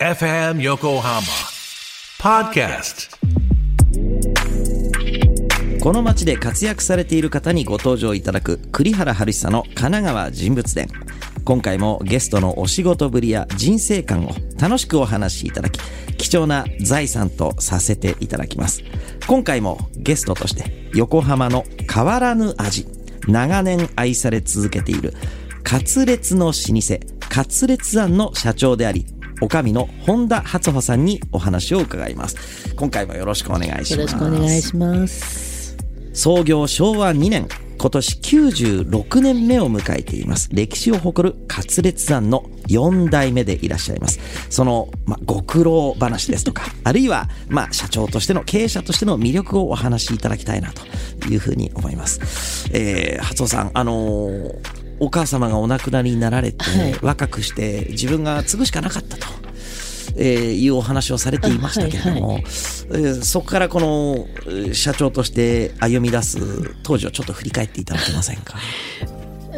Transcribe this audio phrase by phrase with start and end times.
[0.00, 1.20] FM Yokohama
[2.18, 3.10] Podcast.
[5.82, 10.88] この街で活躍されている方にご登場いただく栗原春久の神奈川人物伝。
[11.44, 15.78] 今回もゲストのお仕事ぶりや人生観を楽しくお話しいただき
[16.16, 18.82] 貴重な財産とさせていただきます。
[19.26, 22.86] 今回もゲストとして横浜の変わらぬ味
[23.28, 25.12] 長年愛され続けている
[25.62, 26.98] カツレツの老舗
[27.28, 29.04] カツレツ庵の社長であり
[29.40, 32.74] おかみの本田初穂さんにお話を伺います。
[32.74, 33.92] 今回もよろしくお願いします。
[33.92, 35.76] よろしくお願いします。
[36.12, 37.48] 創業昭和2年
[37.80, 40.50] 今年96年目を迎えています。
[40.52, 44.20] 歴史を誇るカツレツ庵の4代目でいらっしゃいます。
[44.50, 52.68] その、まあ、ご苦労話ですとか あるいは、まあ、社長としての経営者としての魅力をお話しいただきたいなというふうに思います。
[52.72, 59.26] えー、初尾さんあのーお母様がお亡くなりになられて、はい若くして自分が継ぐしかなかったと
[60.16, 68.58] えーいうお話をされていましたけれども、えーそこからこのえー社長として歩み出す当時をちょっと振り返っていただけませんか？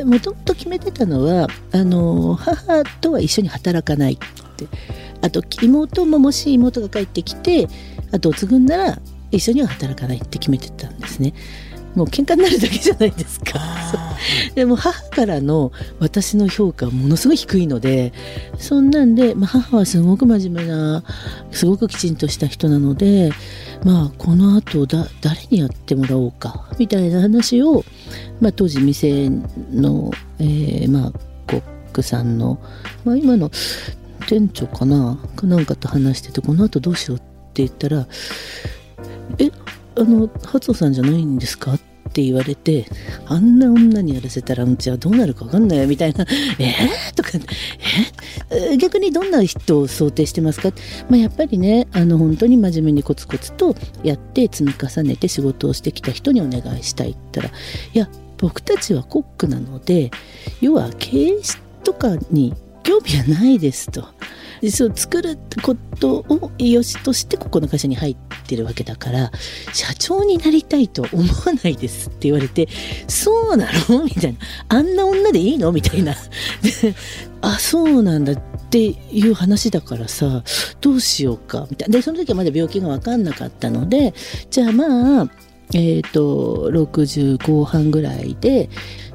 [0.05, 4.17] もともと決めてたのはあの母とは一緒に働かないっ
[4.57, 4.67] て
[5.21, 7.69] あと妹ももし妹が帰ってきて
[8.11, 8.99] あと継ぐんなら
[9.31, 11.35] 一緒には働かないって決めてたんですね。
[11.95, 13.61] もう喧嘩になるだけじゃないですか。
[14.55, 18.13] でも母からの私の評価はものすごい低いので
[18.59, 21.03] そんなんで、まあ、母はすごく真面目な
[21.51, 23.33] すごくきちんとした人なので
[23.85, 27.85] まあこのあとだ誰にやってもらおうかみたいな話を、
[28.41, 31.13] まあ、当時店の、えーまあ、
[31.47, 31.63] コッ
[31.93, 32.59] クさんの、
[33.05, 33.51] まあ、今の
[34.29, 38.07] 店長かなかなんかと話しててこのあとどうしようって言ったら
[39.39, 39.51] 「え
[39.97, 41.75] あの初尾さんじゃないんですか?」
[42.13, 42.87] って言われて
[43.27, 46.27] あんな女にやらせたらうちはどうなるか分かんないみたいな
[46.59, 47.31] 「えー?」とか
[48.51, 50.73] 「え逆にどんな人を想定してますか?」
[51.09, 57.49] まあ、やっぱりねあの本当に真面目にコツコツとやって積み重ねて仕事をしてきた人にお願いしたい言ったら
[57.95, 60.11] 「いや僕たちはコックなので
[60.61, 61.41] 要は経営
[61.85, 62.53] とかに
[62.83, 64.05] 興味はないです」と。
[64.63, 69.33] でそう作ることを良しとしてここの会社に入ってるわけだから
[69.73, 72.69] 社長になりたいと思わないですって言われて
[73.09, 74.05] そうなの？
[74.05, 74.39] みたいな。
[74.69, 75.73] あんな女でいいの？
[75.73, 76.15] みたいな。
[77.43, 78.37] あそうなんだっ
[78.71, 80.45] ていう話だからさ
[80.81, 81.67] どうしようか？
[81.69, 81.95] みたいな。
[81.99, 84.15] でその時はまだ病気が分かんなかったので
[84.49, 85.29] じゃあまあ
[85.75, 88.69] えっ、と60後半ぐらいで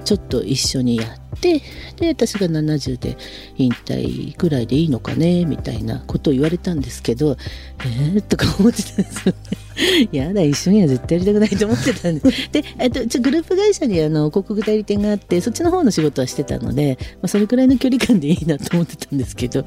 [0.08, 1.62] ちょっと一緒にやって
[1.98, 3.18] で私が70で
[3.58, 7.36] 引退ぐらいでいいのかねみたいなことを言われたんですけど
[7.80, 9.68] えー、とか思ってたんですよね。
[10.14, 12.22] やだ一緒には絶対やりたくないと思ってたんで
[12.54, 19.66] で、えっと、ちょグループ会社にあの広告代理店があってそっちの方の仕事はしてたので、まあ、それくらいの距離感でいいなと思ってたんですけど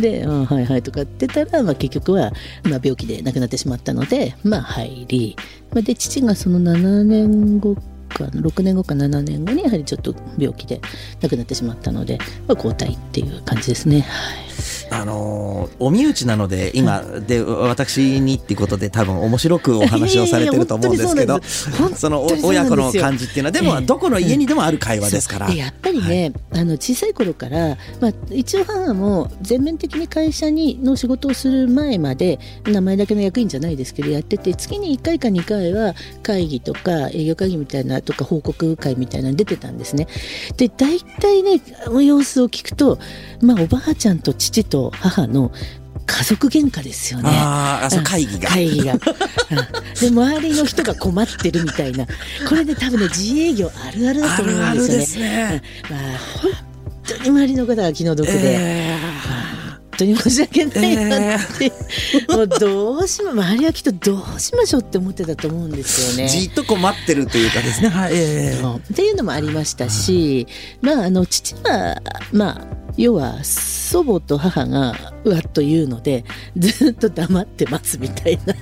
[0.00, 2.32] で「あはいはい」とかってたら、まあ、結局は、
[2.64, 5.36] まあ、病気で亡くなってしまったのでまあ入り、
[5.70, 7.76] まあ、で父がその7年後
[8.12, 10.80] か6年後か7年後にやはりちょっと病気で
[11.20, 14.00] 亡くなってしまったので、まあ、交代っていう感じですね。
[14.00, 21.40] はいあのーお身内なので今で私にっていうことで多分面白くお話をされてると思うんですけど
[21.94, 25.46] その親子の感じっていうのはでもええどこの家にでもある会話ですから。
[25.48, 40.06] でやっぱりね、あの小さい頃から、まあ、一応母も全面的に会社にの仕事をする前まで名前だけの役員じゃないですけどやってて月に1回か2回は会議とか営業会議みたいなとか報告会みたいなのに出てたんですね。
[40.56, 41.60] で大体ね
[42.02, 42.98] 様子を聞くと、
[43.40, 45.52] まあ、おばあちゃんと父と母の
[46.06, 47.30] 家族喧嘩ですよね。
[47.32, 48.94] あーあ会議が会議が。
[48.94, 49.00] うん
[50.00, 52.06] で周りの人が困ってるみたいな
[52.48, 55.36] これで多分ね自営業あるあるだと思うんですよね。
[55.36, 56.52] あるあるですねうんまあ本
[57.06, 58.40] 当に周りの方が気の毒で。
[58.42, 58.96] え
[59.92, 61.72] 本当に申し訳ないなって、
[62.34, 66.24] もうどうしま周りはきっとどうしましょうって思ってたと思うんですよね。
[66.24, 67.88] ーじっと困ってるというかですね。
[67.88, 68.14] はい。
[68.14, 70.46] ええそうっていうのもありましたし、
[70.80, 72.00] まああの父は
[72.32, 74.94] まあ要は祖母と母が
[75.24, 76.24] うわっと言うので
[76.56, 78.54] ずっと黙ってますみたいな。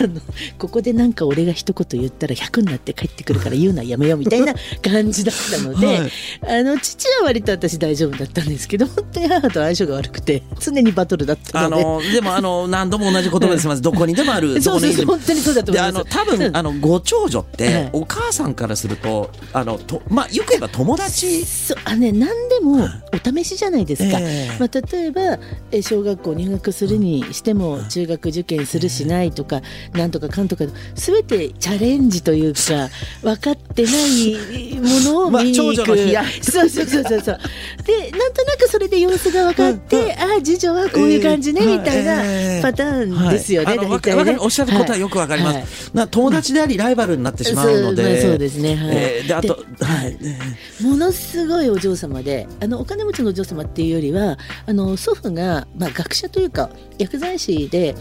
[0.00, 0.20] あの
[0.58, 6.60] ここでなんか俺が一言言ったら100になって帰ってくるから言うのはやめようみたいな感じだったので、はい。
[6.60, 11.84] あの父は割と私大丈夫だったんですけど本当に母と相性が悪くて常にバトルだったあので。
[11.84, 13.66] のでもあの何度も同じ言葉です。
[13.66, 14.60] みま どこにでもある。
[14.62, 15.92] そうそう本当にそうだと思います。
[15.92, 17.56] であの多分あのご長女っはい。
[17.56, 21.44] てお母さんからするとあのとまあよく言えば友達。
[21.44, 24.18] そうあね何でもお試しじゃないですか。
[24.20, 24.58] ええ。
[24.58, 25.38] まあ、例えば
[25.70, 29.60] え小学校入学するにしても中学受験するしないとか
[29.92, 32.60] なんとかかんとか全てチャレンジというか
[33.22, 37.38] 分かってないものをまあ見に行く、長女の悲哀そうそうそうそうそう。
[37.84, 41.78] でなんとなくそれで様子が分かって、ああ次女はこういう感じね、ええ。
[41.78, 42.62] みたいなええ。
[42.62, 43.78] パターンですよね、はい。
[43.78, 44.36] 大体ね。
[44.38, 45.66] おっしゃることはよくわかります、はい。
[45.94, 48.88] な友達でありライバルになってしまうので、そうまあそうですねはい。
[48.92, 50.82] えーであとではい。
[50.82, 57.94] ものすごいお嬢様であのお金持ちのお嬢様っていうよりはあの祖父が、まあ、学者というか薬剤師で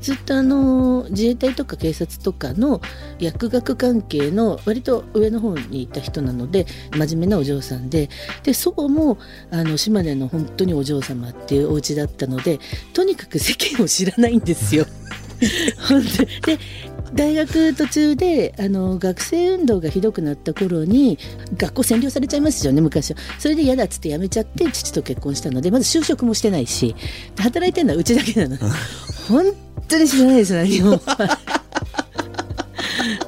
[0.00, 2.80] ずっとあの自衛隊とか警察とかの
[3.18, 8.08] 薬学関係の割と上の方にいた人なので真面目なお嬢さんで
[8.42, 9.18] で祖母も
[9.50, 12.60] あの島根の本当にお嬢様っていうお家だったので
[12.92, 14.86] とにかく世間を知らないんですよ。
[15.88, 16.58] 本当にで
[17.14, 21.18] 大学途中であの学生運動がひどくなった頃に
[21.56, 23.16] 学校占領されちゃいますよね昔は。
[23.38, 26.94] それで嫌だっつって辞めちゃって父と結婚したのでまず就職もしてないし
[27.36, 28.56] で働いてるのはうちだけなの。
[29.28, 29.52] 本
[29.88, 31.00] 当に知らないです何も。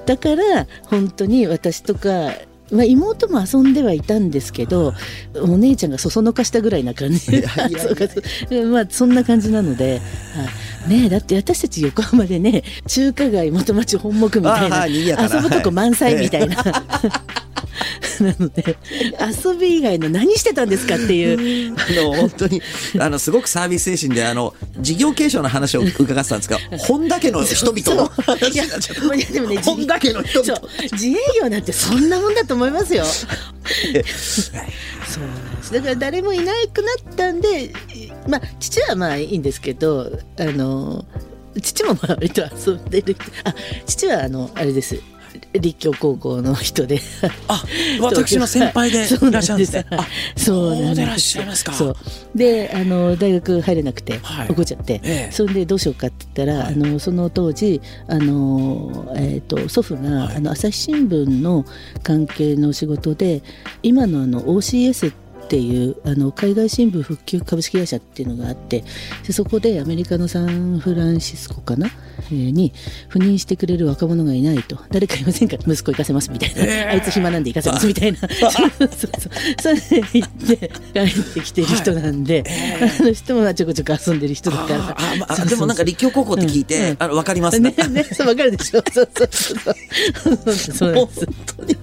[0.07, 2.33] だから本当に私とか
[2.71, 4.95] まあ、妹も遊んではいたんですけど
[5.35, 7.33] お姉ちゃんがそそのかしたぐらいな感じ。
[7.33, 8.21] いやいや そうかそ
[8.57, 8.67] う。
[8.67, 10.01] まあそんな感じなので、
[10.35, 16.57] はい、ねえだって私たち横浜でね中華街元町本木みたいな遊ぶとこ満載みたいな。
[18.25, 18.77] なので
[19.45, 21.75] 遊び以外の何してたんですかっていう。
[21.75, 22.63] あの本当に
[22.99, 29.15] あのすごくサービス精神であの事業継承の話を伺ってたんですが本田家の人々の話になっちゃった。
[29.15, 30.61] いやでもね本田家の人々。
[30.93, 33.05] 自営業なんてそんなもんだと思いますよ。
[33.05, 33.21] そ
[35.21, 35.73] うなんです。
[35.73, 37.73] だから誰もいなくなったんで
[38.27, 41.05] まあ父はまあいいんですけどあの
[41.61, 43.55] 父もまあ割と遊んでるあ
[43.87, 45.01] 父はあのあれです
[45.53, 47.01] 立教高校の人で。
[47.49, 47.63] あ
[48.01, 49.87] 私の先輩でいらっしゃるんですね。
[49.91, 51.39] あそうなんです。
[51.77, 51.97] そう
[52.35, 54.49] であの大学入れなくてはい。
[54.49, 55.33] 怒っちゃって、ええ。
[55.33, 60.37] それでどうしようかって言ったら、あのその当時あの、えー、と祖父が、はい。
[60.37, 61.65] あの朝日新聞の
[62.03, 63.43] 関係の仕事で
[63.83, 68.85] 今のあの OCS っていうあの海外新聞復旧株式会社っていうのがあって
[69.27, 71.89] でそこでアメリカのサンフランシスコかな、
[72.31, 72.73] えーに
[73.09, 74.79] 赴任してくれる若者がいないと。
[74.91, 75.57] 誰かいませんか？
[75.57, 76.89] 息子行かせますみたいな、えー。
[76.89, 78.19] あいつ暇なんで行かせますみたいな。
[78.19, 79.11] そうそうそう。
[79.61, 80.57] それで行って
[80.93, 82.45] 帰ってきてる人なんで、
[83.01, 85.49] あの人もちょこちょこ遊んでる人だからああまあそうそうそう。
[85.49, 86.97] でもなんか立教高校って聞いて、うんうん。
[86.99, 87.61] あの分かります。
[87.61, 87.89] ねね。
[87.89, 88.05] ね。
[88.05, 88.83] そうわかるでしょ。
[88.93, 89.59] そうそうそう。
[90.39, 91.77] そうそうなんです本当に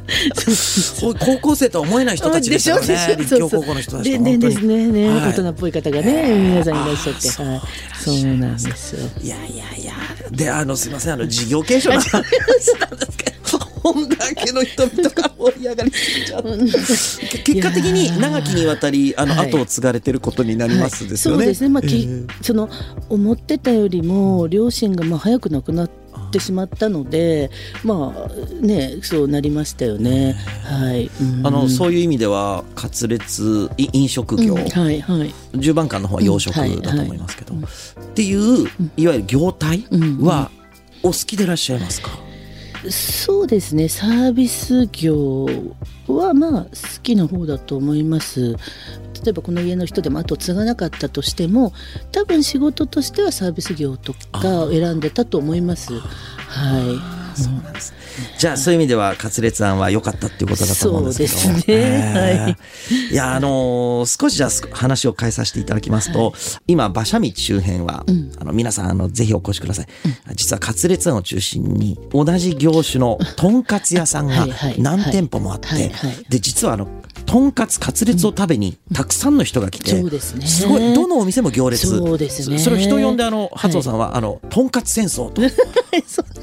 [0.56, 2.88] そう高校生とは思えない人たちですよね。
[2.88, 3.50] でしょで立しょ。
[3.50, 4.40] 教高校の人たちでは本当に。
[4.40, 5.31] でですねね、はい。
[5.31, 7.30] 大人っぽい方がね皆さんいらっしゃって。
[7.44, 7.62] はい。
[8.00, 8.36] そう。
[8.36, 9.10] なんですよ。
[9.22, 9.94] いやいやいや。
[10.31, 17.38] であのすいませんあの事業継承の話なんですけど 本田家の人々が盛り上がりすぎちゃって。
[17.44, 19.52] 結果的に長きにわたりあのはい。
[19.52, 21.38] 後を継がれてることになりますですよね。
[21.38, 21.46] はい。
[21.46, 22.28] そうですね、まあきえー。
[22.42, 22.69] その
[23.10, 26.05] 思ってたよりも両親がまあ早く亡くなって
[26.40, 27.50] しまったので
[27.84, 30.36] まあねそうなりましたよね。
[30.64, 31.48] はい、うん。
[31.48, 34.68] あのそういう意味ではカツレツい飲食業、うん。
[34.68, 35.34] はいはい。
[35.54, 36.82] 10番館の方は洋食うん。
[36.82, 37.58] だと思いますけど、っ
[38.14, 38.68] ていう
[38.98, 40.52] いわゆる業態うんは
[41.04, 42.10] お好きでいらっしゃいますか、
[42.90, 43.88] そうですね。
[43.88, 45.48] サービス業
[46.08, 46.70] はまあ好
[47.04, 48.56] きな方だと思います
[49.23, 51.73] 例えばこの家の人でも後を継がなかったとしても
[52.12, 55.94] 多分仕事としてはサービス業とかを選んでたと思います。
[56.00, 57.25] はい。
[57.35, 57.94] そうなんです。
[58.38, 61.29] じゃあそういう意味ではカツレツ案は良かったっていうことだと思うんですけど。
[61.29, 62.13] そうですね。
[62.13, 62.57] はい。
[63.09, 63.13] い。
[63.13, 66.33] いやあのー少しじゃあす話を変えさせていただきますと、
[66.67, 68.31] 今馬車道周辺は、うん。
[68.39, 69.88] あの皆さんあのぜひお越しください。
[70.36, 74.81] 実はカツレツ案を中心に同じ業種のとんかつ屋さんがはいはい。
[74.81, 76.25] 何店舗もあって、はいはい。
[76.29, 76.88] で実はあの
[77.25, 81.88] とんかつカツレツを食べにたくさんの人が来て、そうですごいどのお店も行列。
[81.88, 82.60] そうですね。
[82.60, 85.41] それを人呼んであの初尾さんは、あのとんかつ戦争と。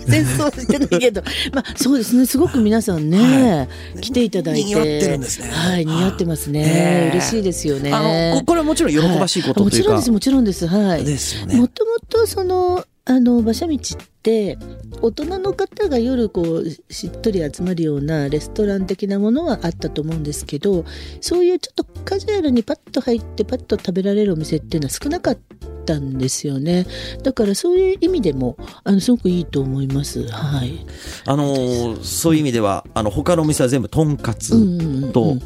[0.07, 1.23] 戦争してないけど。
[1.53, 2.27] まあそうですね。
[2.27, 3.69] すごく皆さんね、
[4.01, 4.65] 来ていただいて。
[4.65, 5.49] 賑わってるんですね。
[5.49, 7.93] はい賑わってますね、ええ嬉しいですよね。
[7.93, 8.01] あ
[8.35, 10.67] のここれはもちろん喜ばしいことというか、はもちろんですもちろんです。
[10.67, 11.05] はい。
[11.05, 11.57] ですよね。
[11.57, 13.79] もともとそのあの馬車道っ
[14.23, 14.57] て
[15.01, 20.85] 大人の方が夜こうしっとり集まるようなレストラン的なものはあったと思うんですけど
[21.21, 26.87] そういうちょっとカジュアルにパッと入ってパッと食べられるお店っていうのは少なかったたんですよね。
[27.23, 30.27] だからそういう意味でもあのすごくいいと思います。
[30.29, 30.85] はい。
[31.27, 34.51] あのーそういう意味ではあの他のお店は全部とんかつ
[35.13, 35.37] と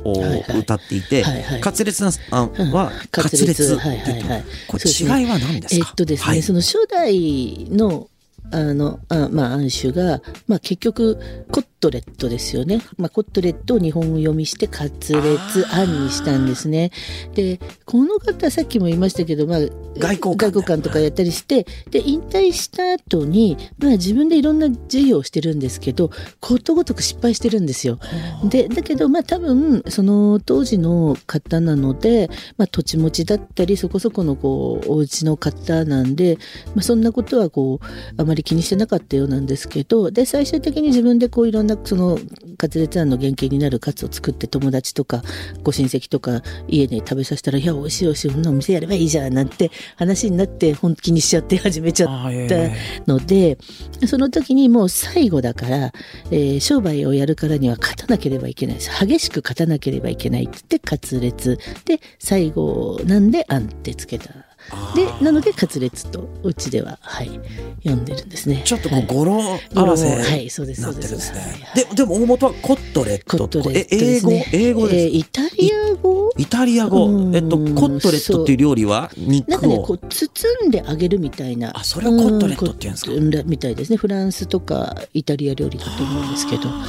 [0.58, 1.24] 歌っていて
[1.60, 2.72] カツレツはうん。
[3.10, 3.74] カツレツ。
[3.74, 6.42] ってはい言ってはいはいこれ違いは何ですえかっとですね、はい。
[6.42, 8.08] その初代の
[8.52, 11.18] あのあまあ、安種が、まあ、結局
[11.50, 12.80] コットレットですよね。
[12.98, 15.20] まあ、コットレットを日本語読みしてカツレ
[15.52, 16.90] ツあんにしたんですね。
[17.34, 28.00] でこの方さっきも言いましたけど、まあ、外交官外交官とかやったりしてで引退した後にまあ自分でいろんな授業をしてるんですけどことごとく失敗してるんですよ。
[28.44, 36.38] でだけどまあ多分その当時の方なので、まあ、土地持ちだったりそこそこのこうお家の方なんで、
[36.74, 42.18] まあ、そんなことはこうあまり気にしてなかったようなんですけどで最終的に自分でこういろんなその
[42.58, 45.22] カツレツ案の原型になるカツを作って友達とか
[45.62, 53.58] ご親戚とか家で食べさせたら「いや美味しい美味しいこんなお店やればいいじゃん」なんて話になって本気にしちゃって始めちゃったえので
[54.06, 55.92] その時にもう最後だから、
[56.30, 61.58] えー商売をやるからには勝たなければいけない激しく勝たなければいけないって言ってカツレツ。
[61.84, 64.45] で最後なんで「あん」ってつけた
[64.94, 67.40] でなのでカツレツとうちでははい
[67.84, 68.62] 読んでるんですね。
[68.64, 69.04] ちょっとこはい。
[69.04, 71.32] う語呂合わせはいそうですなそうです。
[71.32, 71.88] ってるんで。
[71.88, 74.32] ででも大元はコットレットとえ英語？
[74.52, 76.32] 英語ですえーイタリア語？
[76.36, 77.06] イタリア語？
[77.06, 77.36] うん。
[77.36, 81.70] えっとコットレットっていう料理は肉なんかねをこう包んであげるみたいな。
[81.78, 83.48] あそれをコットレットって言うんですか？
[83.48, 83.96] みたいですね。
[83.96, 86.68] フランスとかイタリア料理だと思うんですけど。
[86.68, 86.84] は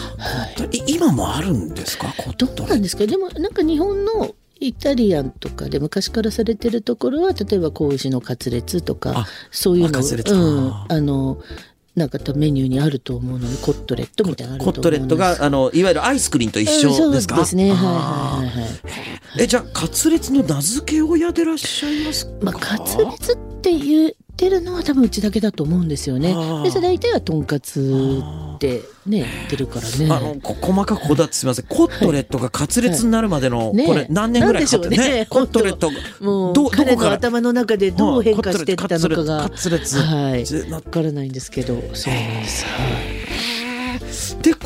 [0.71, 0.77] い。
[0.77, 2.13] い今もあるんですか？
[2.17, 3.05] コッどトレッうなんですか？
[3.05, 11.41] でもなんか日本のイタリアンとかで昔からされてるところは例えば子牛のカツレツとかあそういうのうんああの
[11.95, 17.35] なんかメニューにあると思うのでコットレットみたいなコットレットがあのいわゆるアイスクリーンと一緒ですか？
[17.37, 17.71] そうですね。
[17.71, 18.69] はいあはいはいはい。
[19.37, 19.43] ー。
[19.43, 22.31] えじゃあカツレツの名付け親でいらっしゃいますか？
[22.43, 26.29] まあ、カツレツって言ってるのは多分うちだけだと思うんですよね。
[26.63, 28.21] で、それ大体はとんかつ
[28.55, 30.13] ってね、言ってるからね。
[30.13, 31.65] あのこ細かくこだってすみません。
[31.65, 35.25] コットレットがカツレツになるまでの、ねこれ何年ぐらいかかっね。
[35.27, 35.89] コットレット
[36.21, 39.99] もうどど彼の頭の中でどう変化していったのかがカツレツ。
[39.99, 40.71] はい。
[40.71, 41.73] わからないんですけど。
[41.93, 42.71] そうなんです、は
[43.13, 43.16] い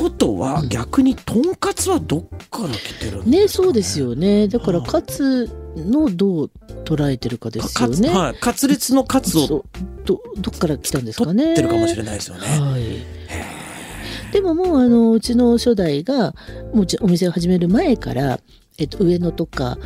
[0.02, 3.66] ことは、逆にとんかつはどっから来てるんですかね？
[3.66, 4.48] そうですよね。
[4.48, 6.52] だからカツのどう
[6.84, 8.10] 捉えてるかですよね。
[8.10, 9.66] はい、カツレツのカツを
[10.06, 12.48] どどっから来たんですか取ねってるかもしれないですよね。
[12.48, 14.34] はい。
[14.34, 16.34] でももうあのうちの初代が
[16.74, 18.40] もうお店を始める前から、
[18.78, 19.78] えっと、上野とか、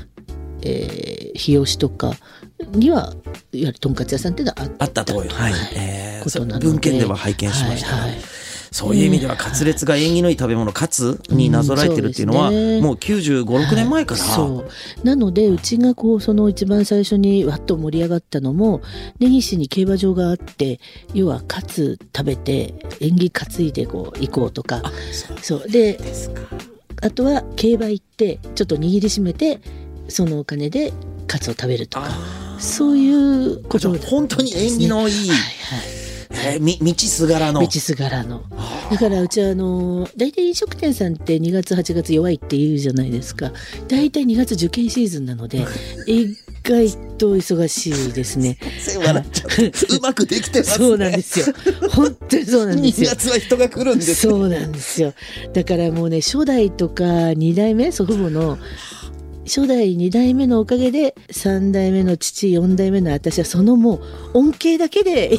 [0.61, 2.13] えー、日吉とか
[2.71, 3.13] にはいわ
[3.51, 5.29] ゆるとんかつ屋さんっていうのはあったあったと、はい。
[5.75, 6.67] えーことなので。
[6.67, 7.91] 文献では拝見しました。
[7.91, 8.19] が、はいはい
[8.71, 12.81] そういう意味ではカツレツが縁起のいい食べ物カツになぞらえてるっていうのは、うんそうね。
[12.81, 14.65] もう95、6年前から、そ
[15.03, 15.05] う。
[15.05, 18.81] なのでうちがこうその一番最初にわっと盛り上がったのも
[19.19, 20.79] 根岸に競馬場があって
[21.13, 24.81] 要はカツ食べて縁起担いでこう行こうとか。
[25.41, 25.69] そう。
[25.69, 25.99] で
[27.01, 29.59] あとは競馬行ってちょっと握りしめて
[30.07, 30.93] そのお金で
[31.27, 32.07] カツを食べるとか。
[32.09, 35.37] あそういうことだ本当に縁起のいい、はい
[36.31, 37.59] えーみ道すがらの。
[37.59, 38.43] はい道すがらの
[38.91, 43.51] だからうちはあの大体飲食店さんって2月8月弱いって言うじゃないですか。
[43.87, 45.65] 大体2月受験シーズンなので
[46.07, 48.57] 意外と忙しいですね。
[49.03, 49.65] 笑っちゃって
[49.97, 50.85] うまくできてますね。
[50.87, 51.45] そうなんですよ。
[51.91, 55.13] 本当にそうなんです2よ月は人が来るんですそうなんですよ。
[55.53, 58.57] だからもうね初代とか2代目祖父母の
[59.45, 63.97] 初代2代目のおかげで3代目の父4代目の私はそのも
[64.33, 65.37] う恩恵だけで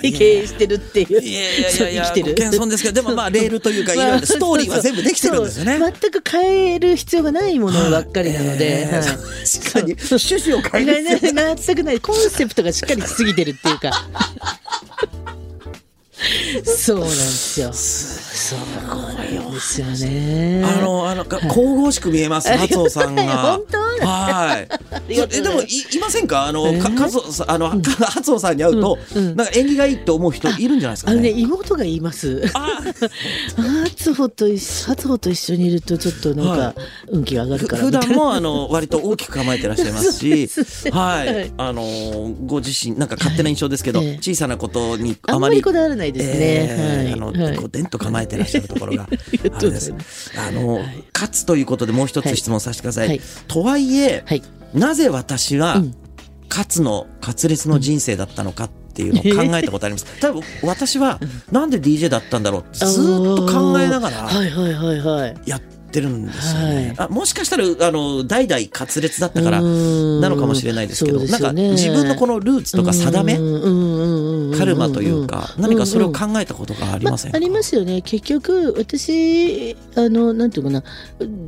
[0.00, 0.08] 経
[0.40, 5.78] 営してるっていういやいやいそうやいや生きてるご謙遜ですけどでもまあレールというかいろいろストーリーは全部できてるんですよね。
[5.78, 13.90] 全く変える必要がないものばっかりなので、確かに趣旨を変えなな全くないコンセプトがしっかりしすぎてるっていうか
[16.64, 17.72] そうなんですよ
[18.52, 20.62] そうなんですよね。
[20.64, 23.24] あのあのか神々しく見えます松尾さんが。
[23.24, 23.78] 本当？
[24.06, 24.68] はい。
[25.08, 26.46] えでもいいませせんか？
[26.46, 26.82] あの、えー？
[26.82, 31.30] かかぞあの、初尾さんに会うと、なんか縁起がいいって思う人いるんじゃないですあのね。
[31.30, 32.42] 妹が言います。
[32.54, 32.80] あ
[33.84, 37.82] 初穂と一緒初穂と一緒にいるとちょっとなんはか運気が上がるふから。
[37.86, 40.48] 普段もあの割と大きく構えてらっしゃいますし
[40.90, 41.46] ははい。
[41.48, 41.52] い。
[41.56, 47.06] あのご自身なんか勝手な印象ですけど、小さなことにあんまりこだわらないですね、
[47.38, 47.42] はい。
[47.48, 47.56] はい。
[47.56, 49.04] こうでんと構えてらっしゃるところが。
[49.08, 49.92] あれです。
[50.36, 50.80] あの、
[51.14, 53.08] 勝つということでもう一つ質問させてください。
[53.08, 53.20] はい。
[53.48, 54.42] とはいえ、はい。
[54.74, 55.94] なぜ私はうん。
[56.52, 60.20] 勝つの滑裂の人生だったのかっていうのを考えたことあります。
[60.20, 61.18] 多分私は
[61.50, 66.94] なんで DJ だったんだろうってずーっと考えながらはいはいはいはいやってるんですよね。
[66.98, 73.38] はあもしかしたらあの代々滑裂だったからななのかもしれないですけど、なんか自分のこのルーツとか定め、
[74.52, 78.02] カカルマというか、何かそれを考えたことがありませんか、ありますよね。
[78.02, 80.82] 結局私あのなんていうかな。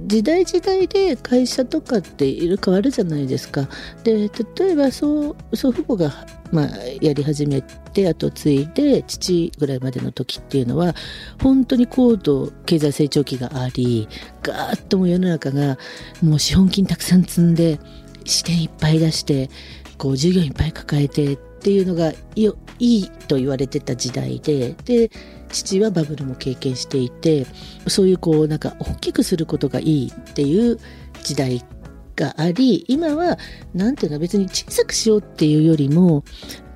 [0.07, 3.69] 時代時代で会社とかっていろいろ変わるじゃないですか。
[4.03, 6.69] で例えばそう祖父母がまあ、
[7.01, 10.95] やり始めて後継いで父ぐらいまでの時っていうのは
[11.43, 14.09] 本当に高度経済成長期があり
[14.41, 15.79] ガーッともう世の中が
[16.23, 17.81] もう資本金たくさん積んで
[18.25, 19.51] 支店いっぱい出して
[19.99, 25.11] こう従業員いっぱい抱えてっていうのがいいと言われてた時代でで
[25.49, 27.47] 父はバブルも経験していて
[27.87, 30.79] そういうこうなんか大きくすることがいいっていう
[31.23, 31.65] 時代
[32.17, 33.39] があり今は
[33.73, 36.23] なんていうの別に小さくしようっていうよりも、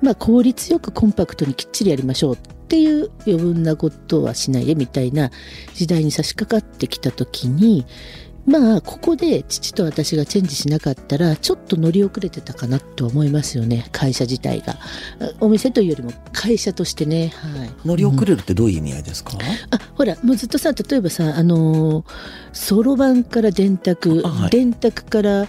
[0.01, 5.29] まあ、効率よくコンパクトにきっちりやりましょうっていう余分なことはしないでみたいな
[5.75, 7.85] 時代に差し掛かってきた時に
[8.45, 14.77] まあここで父と私がチェンジしなかったらちょっと乗り遅れてたかなと思いますよね会社自体が。
[15.39, 17.31] お店というよりも会社としてね。
[17.35, 17.69] はい。
[17.85, 19.33] 乗り遅れるってどういう意味合いですか、
[19.71, 22.05] あほらもうずっとさ例えばさあの
[22.53, 24.49] そろばんから電卓、あはい。
[24.49, 25.47] 電卓から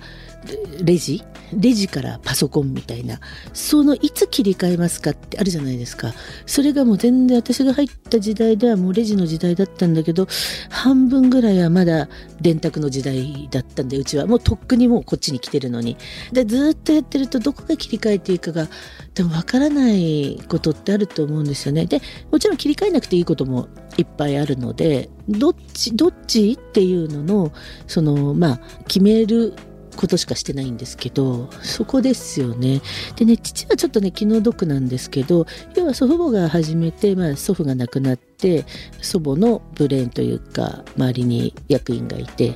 [0.82, 3.20] レジレジからパソコンみたいな
[3.52, 6.12] そのいつ切り替えますかってあるじゃないですか。
[6.46, 10.26] それがもう全然私が入った時代ではもうレジの時代だったんだけど
[10.68, 12.08] 半分ぐらいはまだ
[12.40, 15.96] 電卓の時代だったんでうちはもうとっくにもうこっちに来てるのに。
[16.32, 18.68] でずっとやってるとどこが切り替えていいかが
[19.14, 21.86] でもわからないことってあると思うんですよね。
[21.86, 27.52] でもちろん切り替えなくていいこともいっぱいあるのでどっちどっちっていうのの
[27.86, 29.54] そのまあ決める
[30.00, 32.80] ことしかしてないんですけどそこですよね。
[33.16, 38.64] でね父はちょっとね気の毒なんですけど要は祖父母が始めて、まあ、祖父が亡くなって
[39.02, 42.54] 祖母のブレーンというか周りに役員がいて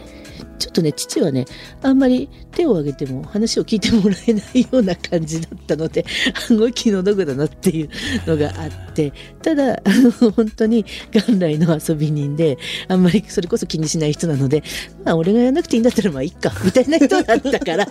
[0.59, 1.45] ちょっとね父はね
[1.83, 6.05] あんまり手を挙げても話を聞いてもらえないような感じだったので
[6.39, 7.91] すごい気の毒だなっていう
[8.27, 12.59] のがあってただあの本当に元来の遊び人で
[12.89, 14.63] あんまりそれこそ気にしない人なので
[15.05, 17.87] まあ俺がやらなくていいんだったらまあいいかみたいな人だったから。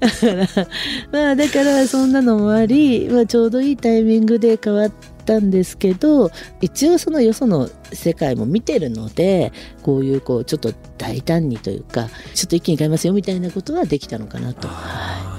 [0.00, 0.68] だから
[1.12, 9.52] まあだからそんなのもあり、まあ、ちょうどいいタイミングで変わってたんですけど一応そのよその世界も見てるので
[9.82, 15.34] こういうこうちょっと大胆にというかちょっと一気に変えますよみたいなことはできたのかなと、はい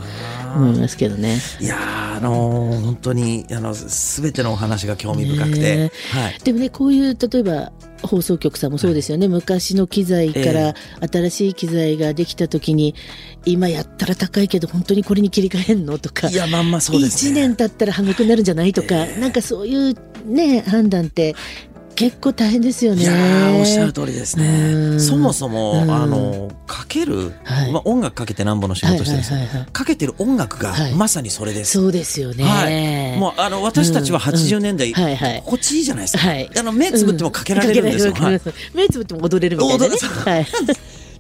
[0.56, 1.38] 思いますけどね。
[1.60, 10.76] いやーあのー本当にあの全てのお話が興味深くて、ねはい、でもねこういう例えば放送局さんもそうですよね、昔の機材から
[11.12, 12.94] 新しい機材ができた時に、
[13.46, 16.30] 今やったら高いけど本当にこれに切り替えんのとか。
[16.30, 17.48] いやまんまそうです1ね。
[17.48, 19.96] 年経ったら半額になるんじゃないとか、なんかそういう
[20.26, 21.36] ね判断って
[21.96, 23.04] 結構大変ですよね。
[23.04, 24.96] いやーおっしゃる通りですうね。
[24.96, 25.00] ん。
[25.00, 25.92] そもそも、うん。
[25.92, 27.72] あのかける、はい。
[27.72, 29.72] まあ、音楽かけてなんぼの仕事してるんですよ、はいはいはいはい。
[29.72, 30.94] かけてる音楽がはい。
[30.94, 31.72] まさにそれです。
[31.80, 32.44] そうですよね。
[32.44, 35.02] はい、もうあの私たちはうん80年代、うん。
[35.02, 35.42] はいはい。
[35.46, 36.50] 心地いいじゃないですか、はい。
[36.58, 38.14] あの目つぶってもかけられるんですよ、
[38.74, 39.96] 目つぶっても踊れるみたいなね。
[39.96, 40.48] 踊れはい。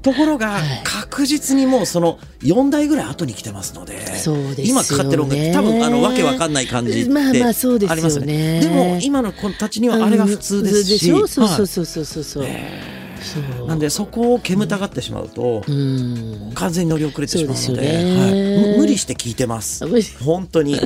[0.05, 0.81] ところがはい。
[0.83, 4.81] 確実にもうその4代ぐらい後に来てますのでそうですよね。
[4.81, 7.91] 今かかってる音楽多分あのわけわかんない感じってまあまあそうですよね。
[7.91, 8.59] ありますよね。
[8.59, 12.05] でも今の子たちにはあれが普通ですし、うんそうはいそうそうそう。
[12.05, 12.45] そうそう。
[13.21, 16.51] そうなんでそこを煙たがってしまうと、うん。
[16.53, 18.19] 完全に乗り遅れてしまうのでね。
[18.19, 18.31] はい、
[18.73, 19.83] む無理して聞いてます。
[20.23, 20.79] 本当に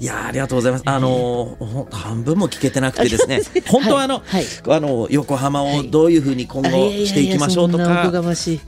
[0.00, 0.82] いやーありがとうございます。
[0.86, 3.42] あのー半分も聞けてなくてですね。
[3.68, 4.44] 本当はあの、はい。
[4.68, 7.84] あの横浜をどういうふうに今後していきましょうとか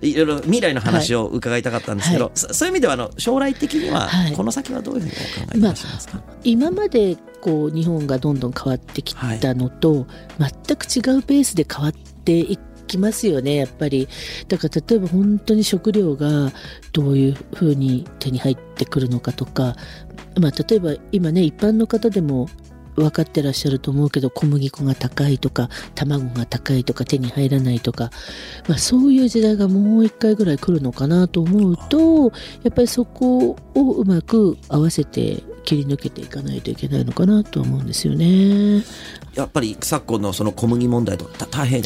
[0.02, 0.10] い。
[0.10, 2.32] いろいろ未来の話を伺いたかったんですけど、はい。
[2.34, 4.32] そそういう意味ではあの将来的にははい。
[4.32, 10.06] この先はどういうふうにお考えいらっしゃいますか、今までこう日本がどんどん変わってきたのと、
[10.38, 12.58] 全く違うペースで変わってい
[12.92, 14.08] きますよねやっぱり
[14.48, 16.52] だから例えば本当に食料が
[16.92, 19.76] どういうふうに手に入ってくるのかとか、
[20.40, 22.48] まあ、例えば今ね一般の方でも
[22.94, 28.10] 分かってらっしゃると思うけど小麦粉が高いとか卵が高いとか手に入らないとか、
[28.68, 38.82] まあ、そういう時代がもう一回ぐらい来るのかなと思うとやっぱりそこをうまく合わせて切り抜けていかないといけないのかなと思うんですよね。
[39.34, 41.82] やっぱり昨今のその小麦問題とかた大変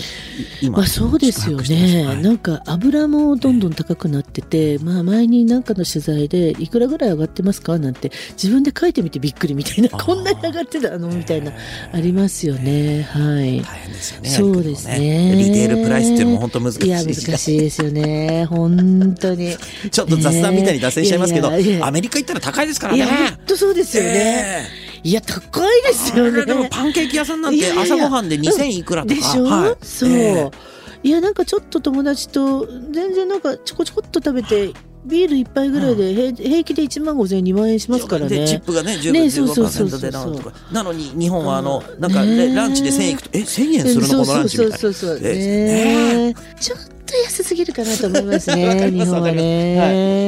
[0.60, 2.22] 今、まあそうですよね、はい。
[2.22, 11.08] なんか油もどんどん高くなってて、まあ前になんかの取材でいくらぐらい上がってますかなんて自分で書いてみてびっくりみたいなこんなに上がってたの？
[11.08, 11.52] みたいな
[11.92, 13.02] ありますよね。
[13.02, 13.62] はい。
[13.62, 15.34] 大変ですよねそうですね。
[15.36, 18.46] リテールプライスっていうのも本当難しいいや難しいですよね。
[18.46, 19.56] 本当に。
[19.90, 24.66] ちょっと雑談みたいに脱線しちゃいますけど、アメリカ行ったら高いですからいねや本当そうですよね、
[25.06, 26.44] いや高いですよね。
[26.44, 29.14] でもパンケーキ屋さんなんて朝ごはんで2000いくらとか。
[29.14, 29.76] でしょ、はい。
[29.86, 30.50] そう、え
[31.04, 34.72] いやなんかちょっと友達と全然なんかちょこちょこっと食べて
[35.04, 38.40] ビール一杯ぐらいで平平気で1万5千円2万円しますからね。
[38.40, 40.00] でチップがね10ねそうそうそう15%そう。
[40.00, 40.52] でなとか。
[40.72, 42.00] なのに日本はあのうん。
[42.00, 44.24] なんか、ねねランチで1000円いくとえ1000円するの？
[44.24, 44.78] このランチみたいな。
[44.78, 49.78] そうそうそうそうちょっと安すぎるかなと思いますね日本はね、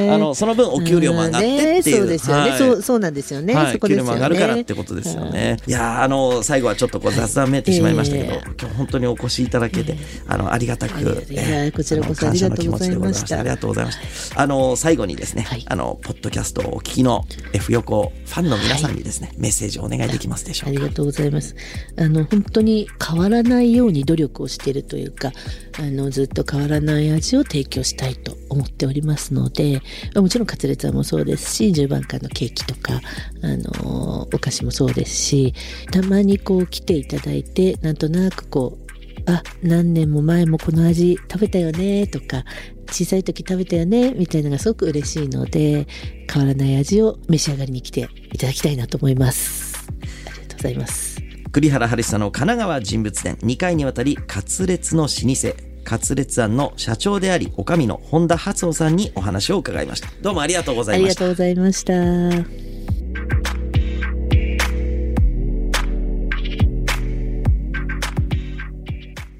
[0.08, 0.14] はい。
[0.14, 1.98] あのその分お給料も上がってっていう。
[1.98, 2.58] そうですよね、はい。
[2.58, 4.10] そうそうなんですよね、はい、そこですよね。
[4.10, 5.56] 給料も上がるからってことですよね。
[5.66, 8.40] い、やーあの最後はちょっとこう雑談めいてしまいましたけど、ええ。
[8.60, 13.40] 今日本当にお越しいただけて、あのありがたく、えーこちらこそありがとうございました。
[13.40, 14.40] ありがとうございました。
[14.40, 15.64] あの最後にですね、はい。
[15.66, 20.80] あのポッドキャストをお聞きの F 横ファンの皆さんにですね、メッセージをお願いできますでしょうか。
[20.80, 21.54] ありがとうございます。
[21.96, 25.32] あの本当に変わらないように努力をしているというか、
[25.78, 29.82] あのずっと変わらない味を提供したいと思っておりますので、
[30.14, 33.00] もちろんカツレツァもそうですし、10番間のケーキとか
[33.42, 35.54] あのお菓子もそうですし、
[35.90, 38.88] たまにこう来ていただいて、なんとなくこう。
[39.26, 42.44] あ何年も前もこの味食べたよねとか
[42.90, 45.86] 小さい時食べたよねみたいなのがすごく嬉しいので
[46.32, 51.20] 変わらない味を召し上がりに来ていただきたいなと思いますありがとうございます
[51.52, 61.92] 栗原春久の神奈川人物伝2回にわたりカツレツの老舗カツレツ庵の社長であり女将の本田初夫さんにお話を伺いましたどうもありがとうござあいましたりがとうございました。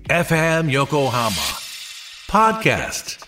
[0.08, 1.28] FM Yokohama
[2.30, 3.27] Podcast.